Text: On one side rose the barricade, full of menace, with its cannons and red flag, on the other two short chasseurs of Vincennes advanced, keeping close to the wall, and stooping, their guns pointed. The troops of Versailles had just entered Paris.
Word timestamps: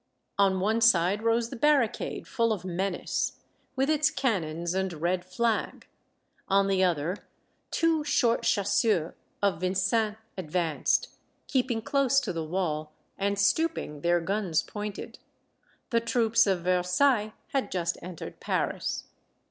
On 0.39 0.59
one 0.59 0.81
side 0.81 1.21
rose 1.21 1.51
the 1.51 1.55
barricade, 1.55 2.27
full 2.27 2.51
of 2.51 2.65
menace, 2.65 3.33
with 3.75 3.87
its 3.87 4.09
cannons 4.09 4.73
and 4.73 4.91
red 4.93 5.23
flag, 5.23 5.85
on 6.47 6.65
the 6.65 6.83
other 6.83 7.17
two 7.69 8.03
short 8.03 8.41
chasseurs 8.41 9.13
of 9.43 9.61
Vincennes 9.61 10.15
advanced, 10.39 11.07
keeping 11.45 11.83
close 11.83 12.19
to 12.19 12.33
the 12.33 12.43
wall, 12.43 12.93
and 13.19 13.37
stooping, 13.37 14.01
their 14.01 14.19
guns 14.19 14.63
pointed. 14.63 15.19
The 15.91 16.01
troops 16.01 16.47
of 16.47 16.61
Versailles 16.61 17.33
had 17.49 17.71
just 17.71 17.99
entered 18.01 18.39
Paris. 18.39 19.03